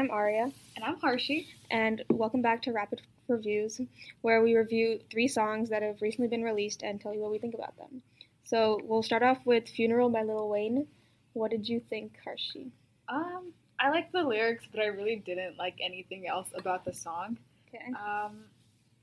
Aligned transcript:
I'm 0.00 0.10
Arya, 0.10 0.50
And 0.76 0.82
I'm 0.82 0.96
Harshi. 0.96 1.46
and 1.70 2.02
welcome 2.08 2.40
back 2.40 2.62
to 2.62 2.72
Rapid 2.72 3.02
Reviews, 3.28 3.82
where 4.22 4.42
we 4.42 4.56
review 4.56 4.98
three 5.10 5.28
songs 5.28 5.68
that 5.68 5.82
have 5.82 6.00
recently 6.00 6.26
been 6.26 6.42
released 6.42 6.82
and 6.82 6.98
tell 6.98 7.12
you 7.12 7.20
what 7.20 7.30
we 7.30 7.38
think 7.38 7.52
about 7.52 7.76
them. 7.76 8.00
So 8.44 8.80
we'll 8.82 9.02
start 9.02 9.22
off 9.22 9.44
with 9.44 9.68
Funeral 9.68 10.08
by 10.08 10.22
Lil 10.22 10.48
Wayne. 10.48 10.86
What 11.34 11.50
did 11.50 11.68
you 11.68 11.80
think, 11.90 12.16
Harshi? 12.26 12.70
Um, 13.10 13.52
I 13.78 13.90
like 13.90 14.10
the 14.10 14.22
lyrics, 14.22 14.64
but 14.70 14.80
I 14.80 14.86
really 14.86 15.16
didn't 15.16 15.58
like 15.58 15.74
anything 15.84 16.26
else 16.26 16.48
about 16.54 16.86
the 16.86 16.94
song. 16.94 17.36
Okay. 17.68 17.84
Um, 17.88 18.44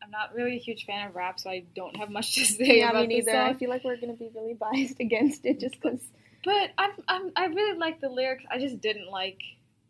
I'm 0.02 0.10
not 0.10 0.34
really 0.34 0.56
a 0.56 0.60
huge 0.60 0.88
fan 0.88 1.10
of 1.10 1.16
rap, 1.16 1.40
so 1.40 1.52
I 1.52 1.64
don't 1.76 1.96
have 1.98 2.10
much 2.10 2.34
to 2.34 2.46
say 2.46 2.80
yeah, 2.80 2.90
about 2.90 3.08
me 3.08 3.22
the 3.22 3.32
neither. 3.32 3.40
I 3.44 3.54
feel 3.54 3.70
like 3.70 3.84
we're 3.84 3.98
gonna 3.98 4.14
be 4.14 4.32
really 4.34 4.54
biased 4.60 5.00
against 5.00 5.46
it 5.46 5.60
just 5.60 5.80
because. 5.80 6.02
But 6.44 6.72
I'm, 6.76 6.92
I'm, 7.08 7.32
I 7.36 7.46
really 7.46 7.78
like 7.78 8.02
the 8.02 8.10
lyrics. 8.10 8.46
I 8.50 8.58
just 8.58 8.82
didn't 8.82 9.12
like 9.12 9.38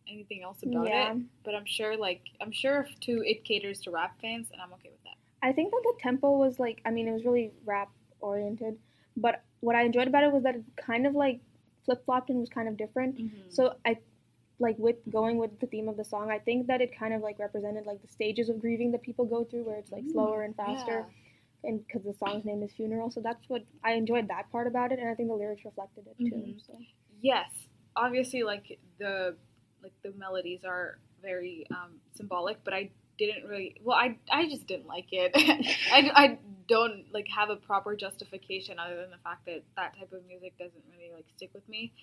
anything 0.10 0.42
else 0.44 0.64
about 0.64 0.88
Yeah. 0.88 1.14
it. 1.14 1.22
But 1.44 1.56
I'm 1.56 1.66
sure, 1.66 1.96
like, 1.98 2.22
I'm 2.42 2.52
sure 2.52 2.82
if 2.82 3.00
to 3.02 3.22
it 3.26 3.44
caters 3.44 3.82
to 3.82 3.92
rap 3.92 4.20
fans, 4.20 4.50
and 4.52 4.62
I'm 4.62 4.74
okay 4.74 4.90
with 4.90 5.04
that. 5.04 5.16
I 5.42 5.52
think 5.54 5.72
that 5.72 5.82
the 5.84 5.94
tempo 6.00 6.38
was 6.38 6.60
like, 6.60 6.82
I 6.86 6.92
mean, 6.92 7.08
it 7.08 7.12
was 7.12 7.26
really 7.26 7.52
rap 7.66 7.90
oriented, 8.20 8.80
but 9.16 9.44
what 9.60 9.76
I 9.76 9.84
enjoyed 9.84 10.08
about 10.08 10.24
it 10.24 10.32
was 10.32 10.44
that 10.44 10.56
it 10.56 10.64
kind 10.76 11.06
of 11.06 11.14
like 11.16 11.40
flip 11.86 12.04
flopped 12.06 12.30
and 12.30 12.40
was 12.40 12.50
kind 12.50 12.68
of 12.68 12.76
different. 12.78 13.20
So 13.50 13.76
I 13.86 13.98
like 14.60 14.78
with 14.80 14.98
going 15.10 15.38
with 15.38 15.60
the 15.60 15.68
theme 15.68 15.88
of 15.88 15.98
the 15.98 16.04
song, 16.04 16.32
I 16.32 16.40
think 16.40 16.68
that 16.68 16.82
it 16.82 16.92
kind 16.98 17.14
of 17.14 17.22
like 17.22 17.38
represented 17.38 17.86
like 17.86 18.02
the 18.02 18.08
stages 18.08 18.50
of 18.50 18.60
grieving 18.60 18.92
that 18.92 19.04
people 19.04 19.26
go 19.26 19.44
through, 19.44 19.64
where 19.64 19.78
it's 19.78 19.92
like 19.92 20.04
slower 20.12 20.44
and 20.44 20.56
faster, 20.56 21.06
and 21.64 21.86
because 21.86 22.04
the 22.04 22.14
song's 22.16 22.44
name 22.44 22.64
is 22.64 22.72
funeral. 22.74 23.12
So 23.12 23.22
that's 23.22 23.48
what 23.48 23.64
I 23.84 23.94
enjoyed 23.94 24.28
that 24.30 24.52
part 24.52 24.66
about 24.68 24.92
it, 24.92 25.00
and 25.00 25.08
I 25.08 25.14
think 25.14 25.30
the 25.30 25.36
lyrics 25.36 25.64
reflected 25.64 26.08
it 26.08 26.18
too. 26.18 26.36
Mhm. 26.36 26.66
So 26.66 26.74
yes 27.22 27.50
obviously 27.96 28.44
like 28.44 28.78
the 29.00 29.36
like 29.84 29.94
the 30.04 30.12
melodies 30.18 30.62
are 30.66 31.00
very 31.22 31.66
um, 31.72 31.94
symbolic 32.14 32.64
but 32.64 32.74
i 32.74 32.90
didn't 33.18 33.48
really 33.48 33.76
well 33.84 33.98
i 33.98 34.16
i 34.32 34.48
just 34.48 34.68
didn't 34.68 34.88
like 34.88 35.08
it 35.12 35.32
I, 35.92 36.12
I 36.14 36.38
don't 36.68 37.06
like 37.12 37.28
have 37.36 37.50
a 37.50 37.56
proper 37.56 37.96
justification 37.96 38.78
other 38.78 38.96
than 38.96 39.10
the 39.10 39.18
fact 39.18 39.46
that 39.46 39.64
that 39.76 39.98
type 39.98 40.12
of 40.14 40.26
music 40.28 40.54
doesn't 40.60 40.84
really 40.92 41.12
like 41.14 41.26
stick 41.36 41.50
with 41.54 41.68
me 41.68 41.94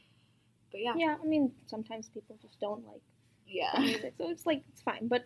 but 0.75 0.83
yeah 0.83 0.94
yeah, 0.97 1.14
I 1.22 1.25
mean, 1.25 1.53
sometimes 1.66 2.08
people 2.08 2.36
just 2.42 2.58
don't 2.61 2.84
like 2.84 3.00
yeah 3.47 3.78
music, 3.78 4.14
so 4.19 4.28
it's 4.28 4.44
like 4.44 4.64
it's 4.72 4.83
fine, 4.83 5.09
but. 5.09 5.25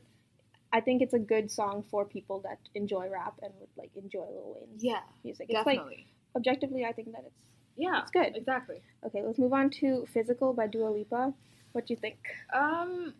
I 0.70 0.82
think 0.82 1.00
it's 1.00 1.14
a 1.14 1.18
good 1.18 1.50
song 1.50 1.82
for 1.90 2.04
people 2.04 2.40
that 2.40 2.58
enjoy 2.74 3.08
rap 3.08 3.40
and 3.42 3.54
would 3.58 3.70
like 3.78 3.90
enjoy 3.96 4.26
Lil 4.26 4.54
Wayne's 4.54 4.84
yeah 4.84 5.00
music. 5.24 5.46
It's 5.48 5.64
like 5.64 5.78
definitely 5.78 6.06
objectively, 6.36 6.84
I 6.84 6.92
think 6.92 7.10
that 7.12 7.24
it's 7.24 7.46
yeah 7.74 8.02
it's 8.02 8.10
good. 8.10 8.36
exactly 8.36 8.82
Okay, 9.06 9.22
let's 9.24 9.38
move 9.38 9.54
on 9.54 9.70
to 9.80 10.06
Physical 10.12 10.52
by 10.52 10.66
Dua 10.66 10.90
Lipa. 10.90 11.32
What 11.72 11.86
do 11.86 11.94
you 11.94 12.00
think? 12.00 12.18
um 12.52 13.14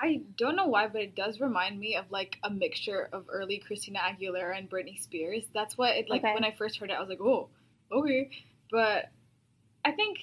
I 0.00 0.20
don't 0.36 0.54
know 0.54 0.66
why, 0.66 0.86
but 0.86 1.02
it 1.02 1.16
does 1.16 1.40
remind 1.40 1.80
me 1.80 1.96
of 1.96 2.04
like 2.10 2.38
a 2.44 2.50
mixture 2.50 3.08
of 3.12 3.24
early 3.28 3.58
Christina 3.58 3.98
Aguilera 3.98 4.56
and 4.56 4.70
Britney 4.70 4.96
Spears. 5.00 5.44
That's 5.52 5.76
what 5.76 5.96
it 5.96 6.08
like 6.08 6.22
Okay. 6.22 6.34
when 6.34 6.44
I 6.44 6.52
first 6.52 6.78
heard 6.78 6.90
it, 6.90 6.94
I 6.94 7.00
was 7.00 7.08
like, 7.08 7.20
oh, 7.20 7.48
okay. 7.90 8.30
But 8.70 9.08
I 9.84 9.90
think 9.92 10.18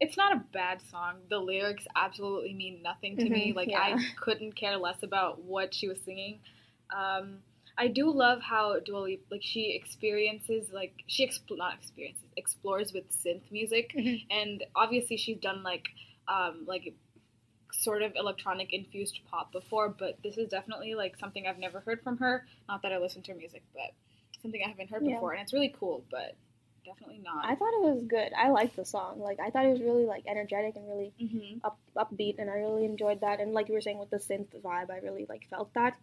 it's 0.00 0.16
not 0.16 0.32
a 0.32 0.44
bad 0.52 0.80
song. 0.88 1.16
The 1.30 1.38
lyrics 1.38 1.84
absolutely 1.96 2.54
mean 2.54 2.80
nothing 2.82 3.16
to 3.18 3.28
me. 3.28 3.52
Mhm, 3.52 3.56
Like 3.56 3.70
yeah. 3.70 3.80
I 3.80 3.96
couldn't 4.20 4.52
care 4.54 4.76
less 4.76 5.02
about 5.02 5.42
what 5.42 5.74
she 5.74 5.88
was 5.88 5.98
singing. 6.04 6.38
Um, 6.96 7.38
I 7.76 7.88
do 7.88 8.10
love 8.10 8.40
how 8.40 8.78
Dua 8.80 8.98
Lipa, 9.00 9.24
like 9.30 9.42
she 9.42 9.72
experiences 9.74 10.70
like 10.72 10.94
she 11.08 11.26
expl- 11.26 11.58
not 11.58 11.74
experiences 11.74 12.24
explores 12.36 12.92
with 12.92 13.04
synth 13.10 13.50
music 13.50 13.92
Mhm. 13.96 14.24
and 14.30 14.64
obviously 14.76 15.16
she's 15.16 15.38
done 15.38 15.62
like 15.62 15.88
um 16.28 16.64
like 16.66 16.94
sort 17.72 18.02
of 18.02 18.12
electronic 18.16 18.72
infused 18.72 19.20
pop 19.30 19.52
before 19.52 19.88
but 19.88 20.18
this 20.22 20.36
is 20.38 20.48
definitely 20.48 20.94
like 20.94 21.16
something 21.18 21.46
i've 21.46 21.58
never 21.58 21.80
heard 21.80 22.02
from 22.02 22.16
her 22.18 22.44
not 22.68 22.82
that 22.82 22.92
i 22.92 22.98
listen 22.98 23.22
to 23.22 23.32
her 23.32 23.38
music 23.38 23.62
but 23.74 23.92
something 24.42 24.62
i 24.64 24.68
haven't 24.68 24.90
heard 24.90 25.02
Yeah. 25.04 25.14
before 25.14 25.32
and 25.32 25.42
it's 25.42 25.52
really 25.52 25.74
cool 25.78 26.04
but 26.10 26.34
definitely 26.84 27.20
not 27.22 27.44
I 27.44 27.54
thought 27.54 27.72
it 27.74 27.82
was 27.82 28.02
good. 28.04 28.32
I 28.36 28.48
liked 28.48 28.76
the 28.76 28.84
song. 28.84 29.20
Like 29.20 29.38
I 29.40 29.50
thought 29.50 29.64
it 29.66 29.70
was 29.70 29.80
really 29.80 30.06
like 30.06 30.24
energetic 30.26 30.76
and 30.76 30.88
really 30.88 31.12
hmm 31.18 31.58
up 31.64 31.78
upbeat, 31.96 32.38
and 32.38 32.48
I 32.48 32.54
really 32.54 32.84
enjoyed 32.84 33.20
that. 33.20 33.40
And 33.40 33.52
like 33.52 33.68
you 33.68 33.74
were 33.74 33.80
saying 33.80 33.98
with 33.98 34.10
the 34.10 34.16
synth 34.18 34.48
vibe, 34.62 34.90
I 34.90 34.98
really 34.98 35.26
like 35.28 35.46
felt 35.50 35.72
that. 35.74 35.96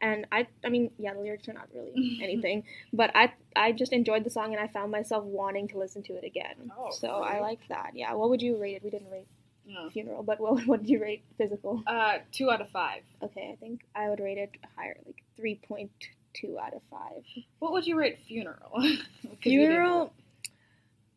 And 0.00 0.26
I, 0.32 0.46
I 0.64 0.68
mean, 0.68 0.90
yeah, 0.98 1.14
the 1.14 1.20
lyrics 1.20 1.48
are 1.48 1.52
not 1.54 1.68
really 1.74 2.18
anything, 2.22 2.64
but 2.92 3.10
I, 3.14 3.32
I 3.54 3.72
just 3.72 3.92
enjoyed 3.92 4.24
the 4.24 4.30
song, 4.30 4.52
and 4.54 4.60
I 4.62 4.66
found 4.68 4.90
myself 4.92 5.24
wanting 5.24 5.68
to 5.68 5.78
listen 5.78 6.02
to 6.04 6.14
it 6.14 6.24
again. 6.24 6.70
Oh, 6.78 6.90
so 6.92 7.22
I 7.22 7.40
like 7.40 7.66
that. 7.68 7.92
Yeah. 7.94 8.12
What 8.14 8.30
would 8.30 8.42
you 8.42 8.56
rate 8.56 8.76
it? 8.76 8.84
We 8.84 8.90
didn't 8.90 9.10
rate 9.10 9.26
No. 9.68 9.90
funeral, 9.90 10.22
but 10.22 10.40
what 10.40 10.64
what 10.66 10.80
did 10.80 10.88
you 10.90 11.00
rate 11.02 11.24
physical? 11.36 11.82
uh 11.86 12.18
two 12.32 12.50
out 12.50 12.60
of 12.60 12.68
five 12.70 13.02
Okay, 13.22 13.50
I 13.52 13.56
think 13.56 13.80
I 13.94 14.08
would 14.08 14.20
rate 14.20 14.38
it 14.38 14.50
higher, 14.76 14.96
like 15.04 15.22
three 15.36 15.56
point 15.56 15.90
two 16.34 16.58
out 16.58 16.74
of 16.74 16.82
five. 16.90 17.22
what 17.58 17.72
would 17.72 17.86
you 17.86 17.96
rate 17.98 18.18
funeral? 18.28 18.70
Funeral, 19.42 20.12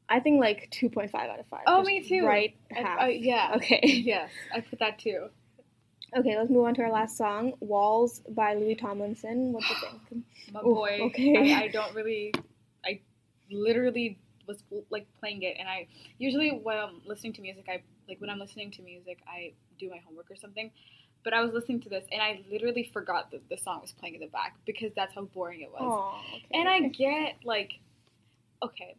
I 0.08 0.20
think 0.20 0.40
like 0.40 0.70
two 0.72 0.90
point 0.90 1.12
five 1.12 1.30
out 1.30 1.40
of 1.40 1.46
five. 1.48 1.62
Oh, 1.68 1.84
me 1.84 2.08
too. 2.08 2.26
Right 2.26 2.56
I- 2.76 2.80
half. 2.80 3.00
I- 3.00 3.10
yeah 3.10 3.52
Okay. 3.58 3.82
yes 3.84 4.30
i 4.54 4.62
put 4.62 4.80
that 4.80 4.98
too 5.00 5.28
Okay, 6.18 6.36
let's 6.36 6.50
move 6.50 6.66
on 6.66 6.74
to 6.74 6.82
our 6.82 6.92
last 6.92 7.18
song, 7.18 7.54
"Walls" 7.60 8.22
by 8.30 8.56
Louis 8.56 8.74
Tomlinson. 8.74 9.54
What 9.54 9.62
do 9.62 9.70
you 9.70 10.00
think? 10.10 10.24
my 10.52 10.62
Ooh, 10.62 10.74
boy 10.74 11.00
okay. 11.04 11.54
I, 11.54 11.64
I 11.64 11.68
don't 11.68 11.94
really 11.94 12.34
i 12.84 13.00
literally 13.52 14.18
was 14.50 14.58
like 14.90 15.06
playing 15.20 15.42
it 15.44 15.56
and 15.60 15.68
i 15.70 15.88
usually 16.18 16.50
when 16.50 16.78
i'm 16.78 17.02
listening 17.06 17.32
to 17.34 17.42
music 17.42 17.66
i 17.70 17.82
like 18.08 18.20
when 18.20 18.30
i'm 18.30 18.40
listening 18.40 18.72
to 18.72 18.82
music 18.82 19.20
i 19.28 19.54
do 19.80 19.90
my 19.90 20.00
homework 20.06 20.30
or 20.30 20.36
something 20.36 20.72
but 21.24 21.34
i 21.34 21.42
was 21.42 21.54
listening 21.54 21.80
to 21.80 21.90
this 21.90 22.04
and 22.12 22.22
i 22.22 22.42
literally 22.52 22.90
forgot 22.92 23.32
that 23.32 23.48
the 23.50 23.58
song 23.58 23.80
was 23.82 23.92
playing 23.94 24.16
in 24.16 24.22
the 24.22 24.28
back 24.28 24.56
because 24.66 24.92
that's 24.96 25.14
how 25.14 25.22
boring 25.22 25.62
it 25.62 25.72
was 25.72 25.82
Aw, 25.82 26.20
okay. 26.36 26.46
and 26.54 26.68
i 26.68 26.80
get 26.90 27.36
like 27.44 27.74
okay 28.64 28.96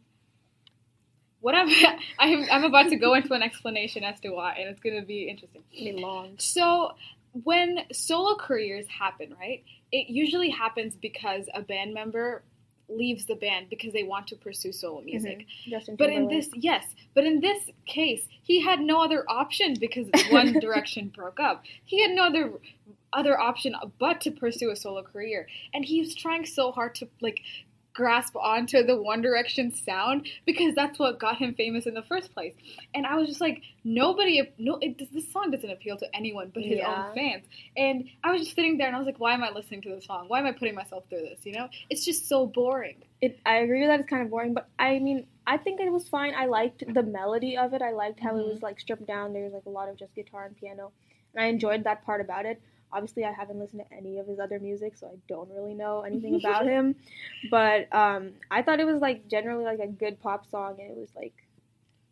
what 1.41 1.53
i'm 1.53 1.69
I'm, 2.19 2.45
I'm 2.51 2.63
about 2.63 2.89
to 2.89 2.95
go 2.95 3.13
into 3.19 3.33
an 3.33 3.43
explanation 3.43 4.03
as 4.03 4.19
to 4.21 4.29
why 4.29 4.55
and 4.59 4.69
it's 4.69 4.79
going 4.79 4.99
to 4.99 5.05
be 5.05 5.29
interesting 5.29 5.63
Be 5.71 5.91
long. 5.91 6.35
so 6.37 6.93
when 7.33 7.79
solo 7.91 8.35
careers 8.35 8.85
happen, 8.87 9.33
right? 9.39 9.63
It 9.91 10.09
usually 10.09 10.49
happens 10.49 10.95
because 10.95 11.45
a 11.53 11.61
band 11.61 11.93
member 11.93 12.43
leaves 12.91 13.25
the 13.25 13.35
band 13.35 13.69
because 13.69 13.93
they 13.93 14.03
want 14.03 14.27
to 14.27 14.35
pursue 14.35 14.71
solo 14.71 14.99
mm-hmm. 14.99 15.05
music. 15.05 15.45
Justin 15.67 15.95
But 15.95 16.09
in 16.09 16.27
this, 16.27 16.49
yes, 16.53 16.85
but 17.13 17.25
in 17.25 17.39
this 17.39 17.69
case, 17.85 18.27
he 18.43 18.61
had 18.61 18.79
no 18.79 19.03
other 19.03 19.23
option 19.29 19.75
because 19.79 20.07
One 20.29 20.53
Direction 20.53 21.11
broke 21.15 21.39
up. 21.39 21.63
He 21.85 22.01
had 22.01 22.11
no 22.11 22.23
other 22.23 22.53
other 23.13 23.37
option 23.37 23.75
but 23.99 24.21
to 24.21 24.31
pursue 24.31 24.71
a 24.71 24.75
solo 24.75 25.03
career, 25.03 25.47
and 25.73 25.83
he 25.83 25.99
was 25.99 26.15
trying 26.15 26.45
so 26.45 26.71
hard 26.71 26.95
to 26.95 27.07
like 27.21 27.41
grasp 27.93 28.35
onto 28.35 28.83
the 28.83 28.95
One 29.01 29.21
Direction 29.21 29.73
sound 29.73 30.27
because 30.45 30.73
that's 30.75 30.97
what 30.97 31.19
got 31.19 31.37
him 31.37 31.53
famous 31.53 31.85
in 31.85 31.93
the 31.93 32.01
first 32.01 32.33
place. 32.33 32.53
And 32.93 33.05
I 33.05 33.15
was 33.15 33.27
just 33.27 33.41
like, 33.41 33.61
nobody, 33.83 34.41
no, 34.57 34.77
it, 34.81 35.11
this 35.13 35.31
song 35.31 35.51
doesn't 35.51 35.69
appeal 35.69 35.97
to 35.97 36.15
anyone 36.15 36.51
but 36.53 36.63
his 36.63 36.77
Yeah. 36.77 37.07
own 37.09 37.15
fans. 37.15 37.45
And 37.75 38.09
I 38.23 38.31
was 38.31 38.41
just 38.41 38.55
sitting 38.55 38.77
there 38.77 38.87
and 38.87 38.95
I 38.95 38.99
was 38.99 39.05
like, 39.05 39.19
why 39.19 39.33
am 39.33 39.43
I 39.43 39.51
listening 39.51 39.81
to 39.83 39.89
this 39.89 40.05
song? 40.05 40.25
Why 40.27 40.39
am 40.39 40.45
I 40.45 40.51
putting 40.51 40.75
myself 40.75 41.05
through 41.09 41.21
this? 41.21 41.45
You 41.45 41.53
know, 41.53 41.67
it's 41.89 42.05
just 42.05 42.27
so 42.27 42.45
boring. 42.45 43.03
it, 43.21 43.39
I 43.45 43.57
agree 43.57 43.85
that. 43.85 43.99
It's 43.99 44.09
kind 44.09 44.23
of 44.23 44.29
boring, 44.31 44.53
but 44.53 44.67
I 44.79 44.97
mean, 44.99 45.27
I 45.45 45.57
think 45.57 45.79
it 45.79 45.91
was 45.91 46.07
fine. 46.07 46.33
I 46.35 46.45
liked 46.45 46.83
the 46.93 47.03
melody 47.03 47.57
of 47.57 47.73
it. 47.73 47.81
I 47.81 47.91
liked 47.91 48.19
how 48.19 48.35
it 48.35 48.39
Mhm. 48.41 48.53
was 48.53 48.61
like 48.63 48.79
stripped 48.79 49.05
down. 49.05 49.33
There 49.33 49.43
was 49.43 49.53
like 49.53 49.65
a 49.65 49.69
lot 49.69 49.89
of 49.89 49.97
just 49.97 50.15
guitar 50.15 50.45
and 50.45 50.55
piano, 50.55 50.91
and 51.33 51.43
I 51.43 51.47
enjoyed 51.47 51.83
that 51.83 52.03
part 52.03 52.21
about 52.21 52.45
it. 52.45 52.61
Obviously, 52.93 53.25
I 53.25 53.31
haven't 53.31 53.59
listened 53.59 53.83
to 53.89 53.95
any 53.95 54.17
of 54.19 54.27
his 54.27 54.39
other 54.39 54.59
music, 54.59 54.97
so 54.97 55.07
I 55.07 55.15
don't 55.27 55.49
really 55.51 55.73
know 55.73 56.01
anything 56.05 56.35
about 56.35 56.65
him. 56.65 56.95
But 57.49 57.93
um, 57.93 58.31
I 58.49 58.61
thought 58.61 58.79
it 58.79 58.85
was 58.85 59.01
like 59.01 59.27
generally 59.27 59.65
like 59.65 59.79
a 59.79 59.87
good 59.87 60.19
pop 60.21 60.49
song, 60.49 60.77
and 60.79 60.91
it 60.91 60.97
was 60.97 61.09
like 61.15 61.33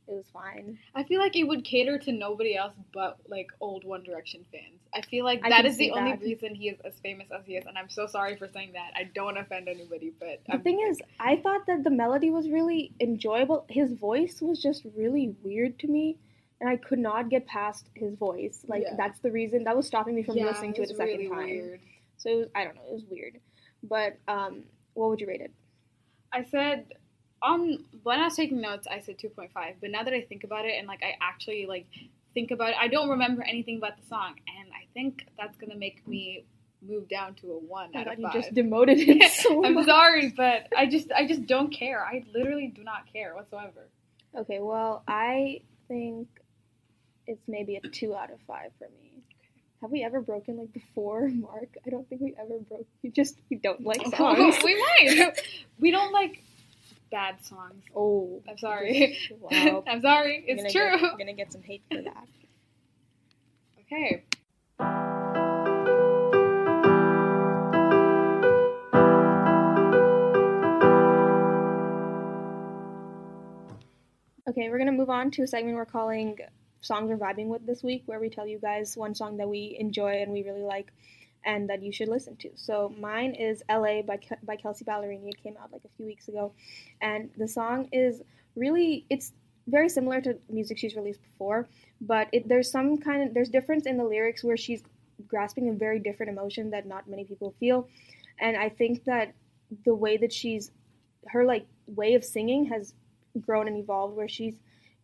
it 0.10 0.16
was 0.16 0.26
fine. 0.34 0.80
I 0.96 1.04
feel 1.04 1.20
like 1.20 1.36
it 1.36 1.44
would 1.44 1.64
cater 1.64 2.00
to 2.00 2.12
nobody 2.12 2.56
else 2.56 2.74
but 2.94 3.20
like 3.28 3.52
old 3.60 3.84
One 3.86 4.04
Direction 4.04 4.44
fans. 4.52 4.82
I 4.94 5.02
feel 5.02 5.24
like 5.24 5.44
that 5.48 5.66
is 5.66 5.78
the 5.78 5.86
see 5.86 5.92
only 5.92 6.14
reason 6.14 6.56
he 6.56 6.70
is 6.70 6.80
as 6.84 6.94
famous 7.04 7.28
as 7.32 7.46
he 7.46 7.56
is, 7.56 7.66
and 7.68 7.78
I'm 7.78 7.90
so 7.90 8.08
sorry 8.08 8.36
for 8.36 8.48
saying 8.52 8.72
that. 8.74 8.92
I 8.96 9.04
don't 9.04 9.38
offend 9.38 9.68
anybody, 9.68 10.12
but 10.20 10.42
The 10.48 10.54
I'm, 10.54 10.62
thing 10.62 10.80
is, 10.90 11.00
I 11.20 11.36
thought 11.36 11.68
that 11.68 11.84
the 11.84 11.92
melody 11.92 12.32
was 12.32 12.50
really 12.50 12.92
enjoyable. 13.00 13.66
His 13.70 13.94
voice 13.94 14.42
was 14.42 14.62
just 14.62 14.84
really 14.96 15.36
weird 15.44 15.78
to 15.80 15.88
me, 15.88 16.18
and 16.62 16.70
I 16.70 16.78
could 16.78 17.00
not 17.00 17.30
get 17.30 17.46
past 17.48 17.88
his 17.94 18.16
voice. 18.16 18.66
Like 18.68 18.84
Yeah. 18.84 18.96
that's 18.98 19.20
the 19.20 19.32
reason 19.32 19.64
that 19.66 19.76
was 19.76 19.88
stopping 19.88 20.16
me 20.16 20.24
from 20.24 20.38
yeah, 20.38 20.46
listening 20.46 20.74
to 20.74 20.80
it 20.80 20.82
was 20.82 20.92
a 20.92 20.96
second 20.96 21.18
really 21.18 21.30
time. 21.30 21.46
Weird. 21.46 21.80
So 22.18 22.30
it 22.30 22.36
was, 22.36 22.48
I 22.56 22.64
don't 22.66 22.76
know, 22.76 22.82
it 22.90 22.94
was 22.94 23.04
weird. 23.10 23.40
But 23.84 24.18
um, 24.28 24.64
what 24.94 25.10
would 25.10 25.22
you 25.22 25.28
rate 25.28 25.42
it? 25.42 25.52
I 26.34 26.44
said 26.44 26.86
on 27.42 27.86
when 28.04 28.20
I 28.20 28.26
was 28.26 28.36
taking 28.36 28.60
notes, 28.62 28.88
I 28.90 29.00
said 29.00 29.18
2.5, 29.18 29.50
but 29.80 29.90
now 29.92 30.04
that 30.04 30.14
I 30.14 30.22
think 30.22 30.44
about 30.44 30.66
it 30.66 30.74
and 30.78 30.88
like 30.88 31.02
I 31.02 31.16
actually 31.22 31.66
like 31.66 31.88
think 32.34 32.52
about 32.52 32.70
it, 32.72 32.76
I 32.80 32.88
don't 32.90 33.10
remember 33.10 33.42
anything 33.44 33.78
about 33.78 33.98
the 34.00 34.06
song, 34.08 34.36
and 34.60 34.70
I 34.74 34.86
think 34.94 35.26
that's 35.38 35.56
gonna 35.58 35.78
make 35.78 36.06
me 36.08 36.44
move 36.82 37.08
down 37.10 37.36
to 37.36 37.52
a 37.52 37.58
one 37.58 37.90
I 37.96 38.00
out 38.02 38.06
thought 38.06 38.14
of 38.14 38.20
you 38.20 38.32
just 38.34 38.54
demoted 38.54 38.98
it 39.00 39.32
so 39.44 39.66
I'm 39.66 39.74
much. 39.76 39.86
sorry, 39.86 40.34
but 40.36 40.68
I 40.78 40.86
just 40.86 41.12
I 41.14 41.26
just 41.26 41.46
don't 41.48 41.70
care. 41.72 42.06
I 42.06 42.24
literally 42.34 42.68
do 42.68 42.84
not 42.84 43.12
care 43.12 43.34
whatsoever. 43.36 43.88
Okay, 44.38 44.60
well, 44.60 45.04
I 45.08 45.62
think 45.88 46.28
it's 47.30 47.48
maybe 47.48 47.80
a 47.82 47.88
two 47.88 48.16
out 48.16 48.32
of 48.32 48.40
five 48.48 48.72
for 48.80 48.88
me. 49.00 49.22
have 49.82 49.92
we 49.92 50.04
ever 50.04 50.20
broken 50.20 50.58
like 50.58 50.74
the 50.74 50.82
four 50.96 51.30
mark? 51.34 51.70
I 51.86 51.90
don't 51.92 52.10
think 52.10 52.22
we 52.22 52.36
ever 52.40 52.58
broke. 52.68 52.88
We 53.04 53.12
just 53.12 53.38
we 53.50 53.58
don't 53.58 53.82
like 53.86 54.02
oh, 54.04 54.12
songs. 54.18 54.58
we 54.64 54.76
might. 54.76 55.40
We 55.80 55.92
don't 55.92 56.12
like 56.12 56.44
bad 57.10 57.46
songs. 57.46 57.84
Oh, 57.96 58.42
I'm 58.50 58.58
sorry. 58.58 59.18
Wow. 59.40 59.84
I'm 59.88 60.02
sorry. 60.02 60.44
It's 60.46 60.62
gonna 60.62 60.74
true. 60.74 61.00
Get, 61.00 61.12
we're 61.14 61.18
gonna 61.18 61.34
get 61.34 61.54
some 61.54 61.62
hate 61.62 61.84
for 61.90 62.02
that. 62.02 62.28
Okay. 63.86 64.26
Okay, 74.50 74.70
we're 74.70 74.80
gonna 74.80 74.92
move 74.92 75.10
on 75.10 75.32
to 75.32 75.44
a 75.44 75.48
segment 75.48 75.78
we're 75.78 75.86
calling 75.86 76.38
"Songs 76.82 77.10
We're 77.10 77.18
Vibing 77.18 77.48
With" 77.48 77.66
this 77.66 77.84
week, 77.84 78.04
where 78.06 78.20
we 78.20 78.30
tell 78.30 78.48
you 78.48 78.60
guys 78.60 78.96
one 78.98 79.16
song 79.16 79.38
that 79.38 79.50
we 79.50 79.76
enjoy 79.80 80.22
and 80.22 80.32
we 80.32 80.44
really 80.44 80.64
like, 80.64 80.92
and 81.46 81.70
that 81.70 81.82
you 81.82 81.92
should 81.92 82.08
listen 82.08 82.36
to. 82.38 82.50
So 82.56 82.94
mine 83.00 83.34
is 83.34 83.64
"L.A." 83.70 84.02
by 84.02 84.18
Ke- 84.18 84.44
by 84.44 84.56
Kelsea 84.56 84.86
Ballerini. 84.86 85.30
It 85.30 85.44
came 85.44 85.56
out 85.62 85.72
like 85.72 85.84
a 85.86 85.90
few 85.98 86.06
weeks 86.06 86.28
ago, 86.28 86.54
and 87.02 87.30
the 87.38 87.48
song 87.48 87.90
is 87.92 88.22
really 88.56 89.06
it's 89.10 89.34
very 89.68 89.90
similar 89.90 90.20
to 90.22 90.38
music 90.50 90.78
she's 90.78 90.96
released 90.96 91.22
before, 91.22 91.68
but 92.02 92.28
it, 92.32 92.48
there's 92.48 92.72
some 92.72 92.98
kind 92.98 93.28
of 93.28 93.34
there's 93.34 93.50
difference 93.50 93.86
in 93.86 93.98
the 93.98 94.04
lyrics 94.04 94.44
where 94.44 94.58
she's 94.58 94.84
grasping 95.28 95.70
a 95.70 95.74
very 95.74 96.00
different 96.00 96.32
emotion 96.32 96.72
that 96.72 96.86
not 96.86 97.08
many 97.10 97.24
people 97.24 97.54
feel, 97.60 97.88
and 98.40 98.58
I 98.58 98.70
think 98.70 99.04
that 99.06 99.34
the 99.86 99.94
way 99.94 100.18
that 100.18 100.34
she's 100.34 100.72
her 101.28 101.46
like 101.46 101.68
way 101.88 102.14
of 102.14 102.24
singing 102.24 102.66
has 102.66 102.94
grown 103.40 103.68
and 103.68 103.78
evolved 103.78 104.16
where 104.16 104.28
she's 104.28 104.56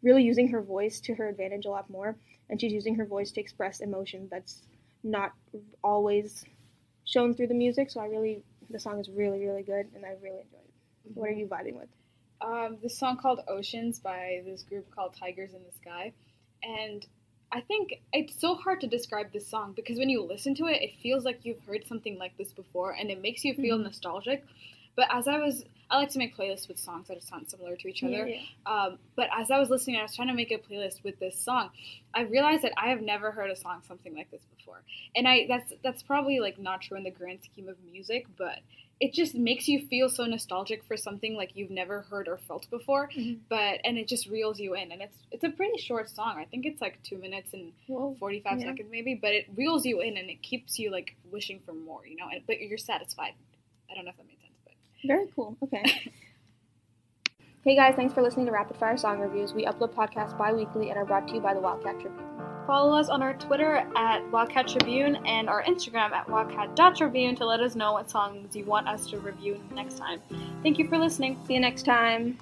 really 0.02 0.24
using 0.24 0.48
her 0.50 0.62
voice 0.62 1.00
to 1.02 1.16
her 1.16 1.28
advantage 1.28 1.66
a 1.66 1.70
lot 1.70 1.90
more 1.90 2.16
and 2.50 2.60
she's 2.62 2.74
using 2.74 2.96
her 2.96 3.06
voice 3.06 3.32
to 3.32 3.42
express 3.42 3.80
emotion 3.80 4.28
that's 4.30 4.62
not 5.04 5.32
always 5.84 6.46
shown 7.06 7.34
through 7.34 7.48
the 7.48 7.54
music 7.54 7.90
so 7.90 8.00
i 8.00 8.06
really 8.06 8.44
the 8.70 8.80
song 8.80 9.00
is 9.00 9.10
really 9.10 9.46
really 9.46 9.64
good 9.64 9.88
and 9.96 10.06
i 10.06 10.10
really 10.22 10.42
enjoyed 10.42 10.62
it 10.66 10.74
what 11.14 11.30
are 11.30 11.34
you 11.34 11.48
vibing 11.48 11.76
with 11.78 11.90
Um, 12.42 12.78
this 12.82 12.98
song 12.98 13.18
called 13.18 13.40
Oceans 13.48 14.00
by 14.00 14.42
this 14.46 14.64
group 14.64 14.90
called 14.92 15.16
Tigers 15.16 15.54
in 15.54 15.64
the 15.64 15.72
Sky. 15.72 16.12
And 16.64 17.06
I 17.52 17.62
think 17.62 18.02
it's 18.12 18.40
so 18.40 18.56
hard 18.56 18.82
to 18.82 18.88
describe 18.88 19.32
this 19.32 19.48
song 19.48 19.74
because 19.74 19.98
when 19.98 20.10
you 20.10 20.22
listen 20.22 20.54
to 20.56 20.66
it, 20.68 20.82
it 20.82 20.94
feels 21.02 21.24
like 21.24 21.40
you've 21.46 21.64
heard 21.66 21.86
something 21.88 22.18
like 22.18 22.38
this 22.38 22.52
before 22.54 22.92
and 22.92 23.10
it 23.10 23.22
makes 23.22 23.46
you 23.46 23.54
feel 23.56 23.78
Mhm. 23.78 23.84
nostalgic. 23.84 24.44
But 24.96 25.08
as 25.12 25.28
I 25.28 25.38
was, 25.38 25.64
I 25.90 25.98
like 25.98 26.10
to 26.10 26.18
make 26.18 26.36
playlists 26.36 26.68
with 26.68 26.80
songs 26.80 27.08
that 27.10 27.22
sound 27.24 27.50
similar 27.50 27.76
to 27.76 27.88
each 27.88 28.04
other. 28.04 28.28
Yeah, 28.28 28.42
Um, 28.66 28.98
but 29.16 29.30
as 29.38 29.52
I 29.52 29.60
was 29.60 29.70
listening, 29.70 29.98
I 29.98 30.02
was 30.04 30.16
trying 30.16 30.30
to 30.30 30.34
make 30.34 30.52
a 30.52 30.58
playlist 30.58 31.04
with 31.04 31.20
this 31.20 31.38
song. 31.38 31.70
I 32.14 32.22
realized 32.22 32.64
that 32.64 32.74
I 32.78 32.90
have 32.90 33.02
never 33.02 33.32
heard 33.32 33.50
a 33.52 33.56
song 33.56 33.82
something 33.88 34.16
like 34.16 34.32
this 34.32 34.42
before, 34.58 34.82
and 35.16 35.28
I 35.28 35.46
that's 35.48 35.74
that's 35.84 36.02
probably 36.04 36.40
like 36.40 36.58
not 36.60 36.82
true 36.82 36.98
in 36.98 37.04
the 37.04 37.12
grand 37.12 37.40
scheme 37.44 37.68
of 37.70 37.76
music, 37.92 38.26
but 38.38 38.60
it 39.02 39.12
just 39.12 39.36
makes 39.36 39.68
you 39.68 39.86
feel 39.88 40.08
so 40.08 40.24
nostalgic 40.26 40.82
for 40.86 40.96
something 40.96 41.36
like 41.36 41.52
you've 41.58 41.70
never 41.70 42.02
heard 42.04 42.30
or 42.30 42.38
felt 42.38 42.70
before. 42.70 43.10
Mhm. 43.10 43.40
But 43.50 43.82
and 43.84 43.98
it 43.98 44.08
just 44.08 44.28
reels 44.28 44.58
you 44.60 44.74
in, 44.76 44.92
and 44.94 45.02
it's 45.02 45.18
it's 45.32 45.44
a 45.44 45.50
pretty 45.50 45.78
short 45.78 46.10
song. 46.10 46.38
I 46.38 46.46
think 46.46 46.66
it's 46.66 46.80
like 46.82 47.04
two 47.04 47.18
minutes 47.18 47.54
and 47.54 47.74
Whoa. 47.88 48.16
forty 48.18 48.40
five 48.40 48.60
Yeah. 48.62 48.68
seconds 48.68 48.90
maybe, 48.90 49.14
but 49.14 49.34
it 49.34 49.48
reels 49.56 49.86
you 49.86 50.00
in 50.00 50.16
and 50.18 50.30
it 50.30 50.42
keeps 50.42 50.80
you 50.80 50.90
like 50.90 51.16
wishing 51.30 51.60
for 51.60 51.74
more, 51.74 52.08
you 52.08 52.16
know. 52.16 52.30
And, 52.32 52.42
but 52.48 52.62
you're 52.62 52.78
satisfied. 52.78 53.34
I 53.92 53.94
don't 53.94 54.06
know 54.06 54.12
if 54.12 54.18
that 54.18 54.26
but 54.28 54.35
very 55.08 55.28
cool. 55.36 55.58
Okay. 55.64 56.12
Hey 57.64 57.76
guys. 57.76 57.96
Thanks 57.96 58.14
for 58.14 58.22
listening 58.22 58.46
to 58.46 58.52
rapid 58.52 58.78
fire 58.78 58.96
song 58.96 59.20
reviews. 59.20 59.54
We 59.54 59.66
upload 59.66 59.94
podcasts 59.94 60.38
bi-weekly 60.38 60.92
and 60.92 61.00
are 61.00 61.06
brought 61.06 61.28
to 61.30 61.34
you 61.34 61.42
by 61.42 61.56
the 61.56 61.60
wildcat 61.60 62.00
tribune. 62.00 62.24
Follow 62.68 62.96
us 62.96 63.10
on 63.10 63.22
our 63.22 63.34
Twitter 63.36 63.88
at 63.96 64.28
Wildcat 64.32 64.68
Tribune 64.68 65.18
and 65.26 65.50
our 65.50 65.64
Instagram 65.64 66.12
at 66.12 66.28
Wildcat.Tribune 66.28 67.36
to 67.36 67.46
let 67.46 67.60
us 67.60 67.76
know 67.76 67.94
what 67.94 68.10
songs 68.10 68.56
you 68.56 68.66
want 68.66 68.88
us 68.88 69.06
to 69.08 69.20
review 69.20 69.60
next 69.74 69.98
time. 69.98 70.20
Thank 70.64 70.80
you 70.80 70.88
for 70.88 70.98
listening. 70.98 71.40
see 71.48 71.54
you 71.56 71.60
next 71.60 71.84
time 71.84 72.40